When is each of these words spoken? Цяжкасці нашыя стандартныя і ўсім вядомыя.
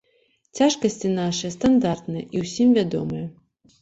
Цяжкасці 0.59 1.11
нашыя 1.19 1.51
стандартныя 1.57 2.23
і 2.39 2.45
ўсім 2.47 2.69
вядомыя. 2.79 3.25